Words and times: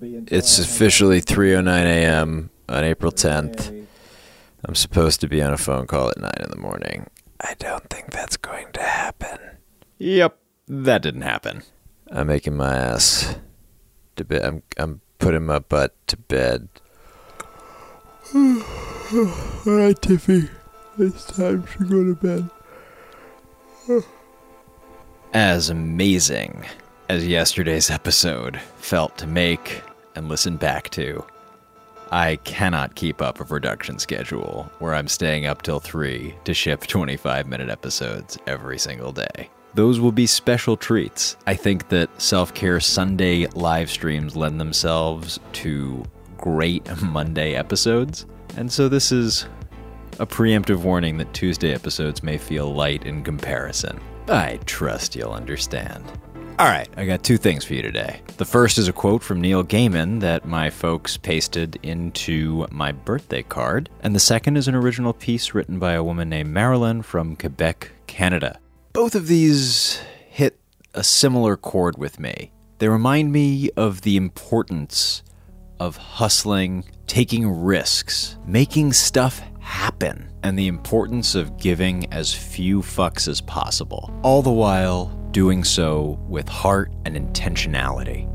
It's 0.00 0.58
officially 0.58 1.20
3:09 1.20 1.66
a.m. 1.84 2.50
on 2.68 2.84
April 2.84 3.12
10th. 3.12 3.86
I'm 4.64 4.74
supposed 4.74 5.20
to 5.20 5.28
be 5.28 5.42
on 5.42 5.52
a 5.52 5.58
phone 5.58 5.86
call 5.86 6.10
at 6.10 6.18
9 6.18 6.30
in 6.40 6.50
the 6.50 6.56
morning. 6.56 7.06
I 7.40 7.54
don't 7.58 7.88
think 7.88 8.10
that's 8.10 8.36
going 8.36 8.72
to 8.72 8.82
happen. 8.82 9.38
Yep, 9.98 10.38
that 10.68 11.02
didn't 11.02 11.22
happen. 11.22 11.62
I'm 12.10 12.26
making 12.26 12.56
my 12.56 12.74
ass 12.74 13.36
to 14.16 14.24
bed. 14.24 14.42
I'm 14.44 14.62
I'm 14.76 15.00
putting 15.18 15.46
my 15.46 15.60
butt 15.60 15.94
to 16.08 16.16
bed. 16.16 16.68
All 18.34 18.42
right, 19.66 19.96
Tiffy. 20.00 20.50
It's 20.98 21.24
time 21.26 21.64
to 21.78 21.84
go 21.84 22.04
to 22.04 22.14
bed. 22.14 22.50
As 25.32 25.70
amazing 25.70 26.64
as 27.08 27.26
yesterday's 27.26 27.90
episode 27.90 28.60
felt 28.78 29.16
to 29.18 29.26
make 29.26 29.82
and 30.16 30.28
listen 30.28 30.56
back 30.56 30.90
to, 30.90 31.24
I 32.10 32.36
cannot 32.44 32.94
keep 32.94 33.20
up 33.20 33.40
a 33.40 33.44
production 33.44 33.98
schedule 33.98 34.70
where 34.78 34.94
I'm 34.94 35.08
staying 35.08 35.46
up 35.46 35.62
till 35.62 35.80
3 35.80 36.34
to 36.44 36.54
ship 36.54 36.86
25 36.86 37.46
minute 37.46 37.68
episodes 37.68 38.38
every 38.46 38.78
single 38.78 39.12
day. 39.12 39.50
Those 39.74 40.00
will 40.00 40.12
be 40.12 40.26
special 40.26 40.76
treats. 40.76 41.36
I 41.46 41.54
think 41.54 41.88
that 41.90 42.08
self 42.20 42.54
care 42.54 42.80
Sunday 42.80 43.46
live 43.48 43.90
streams 43.90 44.34
lend 44.34 44.58
themselves 44.58 45.38
to 45.54 46.04
great 46.38 46.88
Monday 47.02 47.54
episodes. 47.54 48.26
And 48.56 48.72
so 48.72 48.88
this 48.88 49.12
is 49.12 49.46
a 50.18 50.26
preemptive 50.26 50.78
warning 50.78 51.18
that 51.18 51.34
Tuesday 51.34 51.74
episodes 51.74 52.22
may 52.22 52.38
feel 52.38 52.72
light 52.72 53.04
in 53.04 53.22
comparison. 53.22 54.00
I 54.28 54.58
trust 54.64 55.14
you'll 55.14 55.32
understand. 55.32 56.04
All 56.58 56.68
right, 56.68 56.88
I 56.96 57.04
got 57.04 57.22
two 57.22 57.36
things 57.36 57.66
for 57.66 57.74
you 57.74 57.82
today. 57.82 58.22
The 58.38 58.46
first 58.46 58.78
is 58.78 58.88
a 58.88 58.92
quote 58.92 59.22
from 59.22 59.42
Neil 59.42 59.62
Gaiman 59.62 60.20
that 60.20 60.46
my 60.46 60.70
folks 60.70 61.18
pasted 61.18 61.78
into 61.82 62.66
my 62.70 62.92
birthday 62.92 63.42
card, 63.42 63.90
and 64.00 64.14
the 64.14 64.20
second 64.20 64.56
is 64.56 64.66
an 64.66 64.74
original 64.74 65.12
piece 65.12 65.52
written 65.52 65.78
by 65.78 65.92
a 65.92 66.02
woman 66.02 66.30
named 66.30 66.48
Marilyn 66.48 67.02
from 67.02 67.36
Quebec, 67.36 67.90
Canada. 68.06 68.58
Both 68.94 69.14
of 69.14 69.26
these 69.26 70.00
hit 70.30 70.58
a 70.94 71.04
similar 71.04 71.58
chord 71.58 71.98
with 71.98 72.18
me. 72.18 72.52
They 72.78 72.88
remind 72.88 73.32
me 73.32 73.68
of 73.76 74.00
the 74.00 74.16
importance 74.16 75.22
of 75.78 75.98
hustling, 75.98 76.86
taking 77.06 77.46
risks, 77.46 78.38
making 78.46 78.94
stuff 78.94 79.42
happen, 79.60 80.32
and 80.42 80.58
the 80.58 80.68
importance 80.68 81.34
of 81.34 81.58
giving 81.58 82.10
as 82.14 82.32
few 82.32 82.80
fucks 82.80 83.28
as 83.28 83.42
possible, 83.42 84.10
all 84.22 84.40
the 84.40 84.50
while 84.50 85.12
doing 85.36 85.62
so 85.62 86.18
with 86.30 86.48
heart 86.48 86.90
and 87.04 87.14
intentionality. 87.14 88.26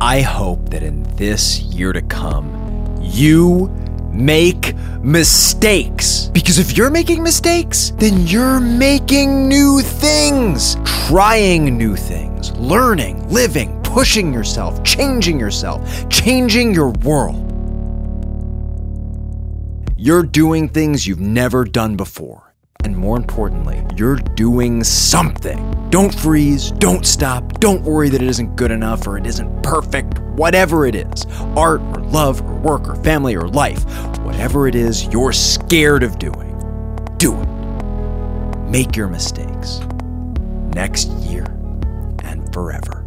I 0.00 0.20
hope 0.20 0.70
that 0.70 0.82
in 0.82 1.04
this 1.14 1.60
year 1.60 1.92
to 1.92 2.02
come, 2.02 2.98
you 3.00 3.68
make 4.12 4.74
mistakes. 5.00 6.26
Because 6.34 6.58
if 6.58 6.76
you're 6.76 6.90
making 6.90 7.22
mistakes, 7.22 7.92
then 7.98 8.26
you're 8.26 8.58
making 8.58 9.46
new 9.46 9.80
things, 9.80 10.76
trying 11.06 11.78
new 11.78 11.94
things, 11.94 12.50
learning, 12.54 13.28
living, 13.28 13.80
pushing 13.84 14.34
yourself, 14.34 14.82
changing 14.82 15.38
yourself, 15.38 16.08
changing 16.08 16.74
your 16.74 16.90
world. 17.04 17.49
You're 20.02 20.22
doing 20.22 20.70
things 20.70 21.06
you've 21.06 21.20
never 21.20 21.62
done 21.62 21.94
before. 21.94 22.54
And 22.84 22.96
more 22.96 23.18
importantly, 23.18 23.84
you're 23.96 24.16
doing 24.16 24.82
something. 24.82 25.90
Don't 25.90 26.14
freeze, 26.14 26.70
don't 26.70 27.04
stop, 27.04 27.60
don't 27.60 27.82
worry 27.82 28.08
that 28.08 28.22
it 28.22 28.28
isn't 28.28 28.56
good 28.56 28.70
enough 28.70 29.06
or 29.06 29.18
it 29.18 29.26
isn't 29.26 29.62
perfect, 29.62 30.18
whatever 30.36 30.86
it 30.86 30.94
is 30.94 31.26
art 31.54 31.82
or 31.82 32.00
love 32.04 32.40
or 32.40 32.54
work 32.54 32.88
or 32.88 32.94
family 33.04 33.36
or 33.36 33.46
life, 33.48 33.84
whatever 34.20 34.66
it 34.66 34.74
is 34.74 35.04
you're 35.08 35.34
scared 35.34 36.02
of 36.02 36.18
doing, 36.18 36.56
do 37.18 37.38
it. 37.38 37.48
Make 38.70 38.96
your 38.96 39.08
mistakes 39.08 39.80
next 40.74 41.10
year 41.18 41.44
and 42.24 42.50
forever. 42.54 43.04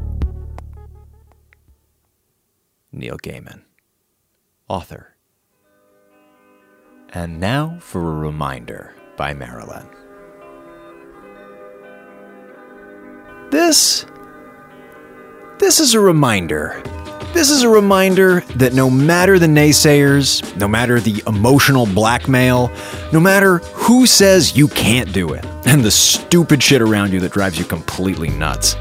Neil 2.91 3.17
Gaiman, 3.17 3.63
author. 4.69 5.12
And 7.15 7.39
now 7.39 7.77
for 7.79 8.01
a 8.01 8.15
reminder 8.15 8.95
by 9.17 9.35
Marilyn. 9.35 9.85
This 13.51 14.07
this 15.59 15.79
is 15.79 15.93
a 15.93 15.99
reminder. 15.99 16.81
This 17.33 17.51
is 17.51 17.61
a 17.61 17.69
reminder 17.69 18.39
that 18.55 18.73
no 18.73 18.89
matter 18.89 19.37
the 19.37 19.45
naysayers, 19.45 20.57
no 20.57 20.67
matter 20.67 20.99
the 20.99 21.21
emotional 21.27 21.85
blackmail, 21.85 22.71
no 23.11 23.19
matter 23.19 23.59
who 23.59 24.07
says 24.07 24.57
you 24.57 24.67
can't 24.67 25.13
do 25.13 25.33
it, 25.33 25.45
and 25.67 25.83
the 25.83 25.91
stupid 25.91 26.63
shit 26.63 26.81
around 26.81 27.13
you 27.13 27.19
that 27.19 27.31
drives 27.31 27.59
you 27.59 27.65
completely 27.65 28.29
nuts, 28.29 28.75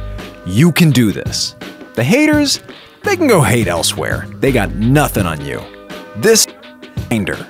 you 0.47 0.73
can 0.73 0.91
do 0.91 1.13
this. 1.13 1.55
The 1.95 2.05
haters, 2.05 2.61
they 3.05 3.15
can 3.15 3.27
go 3.27 3.43
hate 3.43 3.69
elsewhere. 3.69 4.27
They 4.37 4.53
got 4.53 4.75
nothing 4.75 5.27
on 5.27 5.45
you. 5.45 5.61
This 6.17 6.47
reminder 7.11 7.47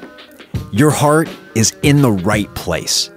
your 0.73 0.91
heart 0.91 1.29
is 1.55 1.77
in 1.83 2.01
the 2.01 2.11
right 2.11 2.53
place. 2.55 3.11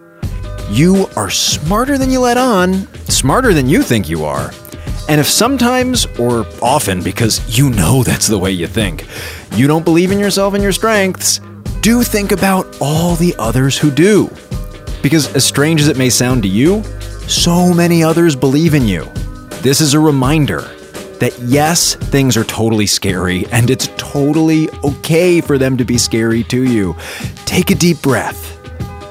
You 0.70 1.08
are 1.16 1.30
smarter 1.30 1.98
than 1.98 2.12
you 2.12 2.20
let 2.20 2.38
on, 2.38 2.86
smarter 3.06 3.54
than 3.54 3.70
you 3.70 3.82
think 3.82 4.10
you 4.10 4.26
are. 4.26 4.52
And 5.08 5.22
if 5.22 5.28
sometimes, 5.28 6.06
or 6.20 6.46
often, 6.62 7.02
because 7.02 7.58
you 7.58 7.70
know 7.70 8.04
that's 8.04 8.28
the 8.28 8.38
way 8.38 8.52
you 8.52 8.68
think, 8.68 9.08
you 9.54 9.68
don't 9.68 9.86
believe 9.86 10.12
in 10.12 10.20
yourself 10.20 10.54
and 10.54 10.62
your 10.62 10.74
strengths, 10.74 11.40
do 11.80 12.04
think 12.04 12.34
about 12.34 12.78
all 12.82 13.16
the 13.16 13.34
others 13.40 13.78
who 13.78 13.90
do. 13.90 14.30
Because 15.02 15.34
as 15.34 15.46
strange 15.46 15.80
as 15.80 15.88
it 15.88 15.98
may 15.98 16.10
sound 16.10 16.44
to 16.44 16.50
you, 16.50 16.84
so 17.28 17.74
many 17.74 18.04
others 18.04 18.36
believe 18.36 18.74
in 18.74 18.86
you. 18.86 19.06
This 19.62 19.80
is 19.80 19.94
a 19.94 20.00
reminder 20.00 20.75
that 21.20 21.38
yes, 21.40 21.96
things 21.96 22.38
are 22.38 22.44
totally 22.44 22.86
scary 22.86 23.46
and 23.52 23.70
it's 23.70 23.88
totally 23.98 24.70
okay 24.84 25.42
for 25.42 25.58
them 25.58 25.78
to 25.78 25.86
be 25.86 25.98
scary 25.98 26.44
to 26.46 26.64
you. 26.64 26.96
Take 27.46 27.72
a 27.72 27.76
deep 27.76 28.02
breath, 28.02 28.60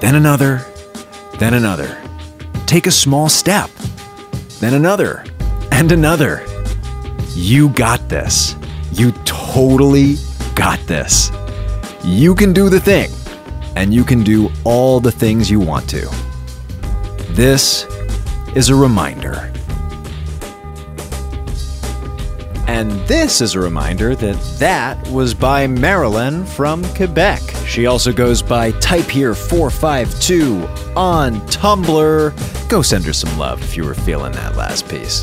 then 0.01 0.15
another, 0.15 0.65
then 1.39 1.55
another. 1.55 2.01
Take 2.67 2.87
a 2.87 2.91
small 2.91 3.29
step, 3.29 3.71
then 4.61 4.75
another, 4.75 5.25
and 5.73 5.93
another. 5.93 6.45
You 7.35 7.71
got 7.71 8.09
this. 8.09 8.57
You 8.93 9.13
totally 9.25 10.17
got 10.55 10.79
this. 10.87 11.31
You 12.05 12.35
can 12.35 12.53
do 12.53 12.69
the 12.69 12.81
thing, 12.81 13.11
and 13.77 13.93
you 13.93 14.05
can 14.05 14.23
do 14.23 14.51
all 14.65 15.01
the 15.01 15.11
things 15.11 15.51
you 15.51 15.59
want 15.59 15.89
to. 15.91 16.09
This 17.31 17.87
is 18.55 18.69
a 18.69 18.75
reminder. 18.75 19.54
And 22.75 22.91
this 23.07 23.41
is 23.41 23.55
a 23.55 23.61
reminder 23.61 24.17
that 24.17 24.35
that 24.59 25.01
was 25.07 25.33
by 25.33 25.65
Marilyn 25.69 26.45
from 26.45 26.85
Quebec. 26.97 27.41
She 27.69 27.87
also 27.87 28.13
goes 28.13 28.43
by 28.43 28.73
Type 28.73 29.09
Here 29.09 29.33
452 29.33 30.67
on 30.97 31.41
Tumblr. 31.43 32.69
Go 32.69 32.83
send 32.83 33.05
her 33.05 33.13
some 33.13 33.39
love 33.39 33.63
if 33.63 33.77
you 33.77 33.85
were 33.85 33.95
feeling 33.95 34.33
that 34.33 34.57
last 34.57 34.89
piece. 34.89 35.23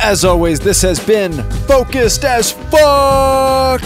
As 0.00 0.24
always, 0.24 0.58
this 0.58 0.82
has 0.82 0.98
been 0.98 1.32
Focused 1.68 2.24
as 2.24 2.50
Fuck! 2.50 3.84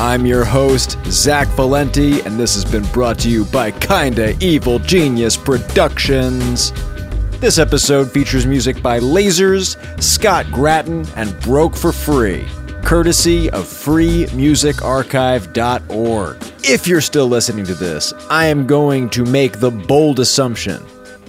I'm 0.00 0.26
your 0.26 0.44
host, 0.44 0.98
Zach 1.04 1.46
Valenti, 1.50 2.22
and 2.22 2.36
this 2.36 2.56
has 2.56 2.64
been 2.64 2.84
brought 2.86 3.20
to 3.20 3.30
you 3.30 3.44
by 3.44 3.70
Kinda 3.70 4.34
Evil 4.40 4.80
Genius 4.80 5.36
Productions. 5.36 6.72
This 7.44 7.58
episode 7.58 8.10
features 8.10 8.46
music 8.46 8.82
by 8.82 9.00
Lasers, 9.00 9.76
Scott 10.02 10.50
Gratton, 10.50 11.06
and 11.14 11.38
Broke 11.40 11.76
for 11.76 11.92
Free, 11.92 12.46
courtesy 12.82 13.50
of 13.50 13.66
freemusicarchive.org. 13.66 16.36
If 16.62 16.86
you're 16.86 17.02
still 17.02 17.26
listening 17.26 17.66
to 17.66 17.74
this, 17.74 18.14
I 18.30 18.46
am 18.46 18.66
going 18.66 19.10
to 19.10 19.26
make 19.26 19.60
the 19.60 19.70
bold 19.70 20.20
assumption 20.20 20.82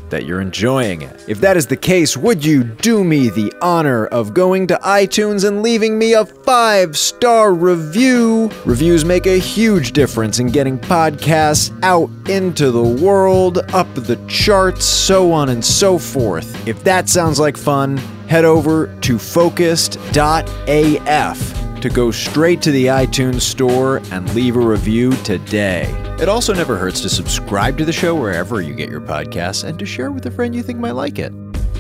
that 0.10 0.26
you're 0.26 0.42
enjoying 0.42 1.02
it. 1.02 1.24
If 1.28 1.42
that 1.42 1.58
is 1.58 1.68
the 1.68 1.78
case, 1.78 2.16
would 2.16 2.44
you 2.46 2.64
do 2.64 3.04
me 3.04 3.30
the 3.30 3.54
honor 3.62 4.06
of 4.08 4.34
going 4.34 4.68
to 4.68 4.80
iTunes 4.84 5.48
and 5.48 5.62
leaving 5.62 5.98
me 5.98 6.14
a 6.14 6.26
five 6.26 6.98
star 6.98 7.54
review? 7.54 8.50
Reviews 8.66 9.06
make 9.06 9.26
a 9.26 9.38
huge 9.38 9.92
difference 9.92 10.40
in 10.40 10.48
getting 10.48 10.78
podcasts 10.78 11.78
out 11.84 12.10
into 12.30 12.72
the 12.72 12.84
world, 12.84 13.60
up 13.74 13.94
the 13.96 14.20
charts, 14.28 14.86
so 14.86 15.32
on 15.32 15.50
and 15.50 15.64
so 15.64 15.98
forth. 15.98 16.68
If 16.68 16.84
that 16.84 17.10
sounds 17.10 17.40
like 17.40 17.58
fun, 17.58 17.98
head 18.28 18.46
over 18.46 18.96
to 19.02 19.18
focused.af 19.20 19.96
to 21.86 21.94
go 21.94 22.10
straight 22.10 22.64
to 22.64 22.72
the 22.72 22.88
iTunes 22.88 23.42
store 23.42 23.98
and 24.12 24.34
leave 24.34 24.56
a 24.56 24.60
review 24.60 25.12
today. 25.18 25.84
It 26.20 26.28
also 26.28 26.52
never 26.52 26.78
hurts 26.78 27.00
to 27.02 27.10
subscribe 27.10 27.78
to 27.78 27.86
the 27.86 27.94
show 27.94 28.16
wherever 28.16 28.60
you 28.60 28.74
get 28.74 28.90
your 28.90 29.02
podcasts 29.02 29.64
and 29.64 29.78
to 29.78 29.86
share 29.86 30.12
with 30.12 30.26
a 30.26 30.32
friend 30.32 30.56
you 30.56 30.64
think 30.64 30.80
might 30.80 30.94
like 30.94 31.20
it. 31.20 31.32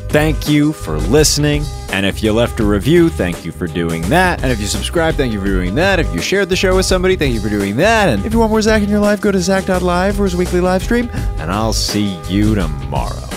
Thank 0.09 0.47
you 0.47 0.73
for 0.73 0.97
listening. 0.97 1.63
And 1.89 2.05
if 2.05 2.21
you 2.21 2.33
left 2.33 2.59
a 2.59 2.63
review, 2.63 3.09
thank 3.09 3.43
you 3.43 3.51
for 3.51 3.65
doing 3.65 4.03
that. 4.03 4.43
And 4.43 4.51
if 4.51 4.61
you 4.61 4.67
subscribe, 4.67 5.15
thank 5.15 5.33
you 5.33 5.39
for 5.39 5.47
doing 5.47 5.73
that. 5.73 5.99
If 5.99 6.13
you 6.13 6.21
shared 6.21 6.49
the 6.49 6.55
show 6.55 6.75
with 6.75 6.85
somebody, 6.85 7.15
thank 7.15 7.33
you 7.33 7.41
for 7.41 7.49
doing 7.49 7.75
that. 7.77 8.07
And 8.07 8.23
if 8.27 8.31
you 8.31 8.37
want 8.37 8.51
more 8.51 8.61
Zach 8.61 8.83
in 8.83 8.89
your 8.89 8.99
life, 8.99 9.21
go 9.21 9.31
to 9.31 9.39
Zach.live 9.39 10.15
for 10.15 10.23
his 10.25 10.35
weekly 10.35 10.61
live 10.61 10.83
stream. 10.83 11.09
And 11.39 11.51
I'll 11.51 11.73
see 11.73 12.15
you 12.29 12.53
tomorrow. 12.53 13.34